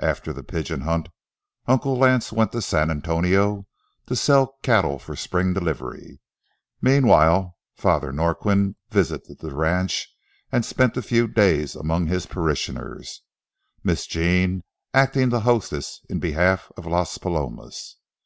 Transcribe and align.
After 0.00 0.34
the 0.34 0.42
pigeon 0.44 0.82
hunt, 0.82 1.08
Uncle 1.66 1.96
Lance 1.96 2.30
went 2.30 2.52
to 2.52 2.60
San 2.60 2.90
Antonio 2.90 3.66
to 4.04 4.14
sell 4.14 4.58
cattle 4.62 4.98
for 4.98 5.16
spring 5.16 5.54
delivery. 5.54 6.20
Meanwhile, 6.82 7.56
Father 7.78 8.12
Norquin 8.12 8.74
visited 8.90 9.38
the 9.38 9.54
ranch 9.54 10.14
and 10.50 10.66
spent 10.66 10.98
a 10.98 11.02
few 11.02 11.26
days 11.26 11.74
among 11.74 12.08
his 12.08 12.26
parishioners, 12.26 13.22
Miss 13.82 14.04
Jean 14.06 14.62
acting 14.92 15.30
the 15.30 15.40
hostess 15.40 16.02
in 16.06 16.18
behalf 16.18 16.70
of 16.76 16.84
Las 16.84 17.16
Palomas. 17.16 17.96